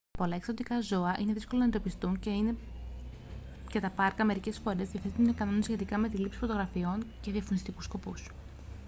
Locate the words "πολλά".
0.17-0.35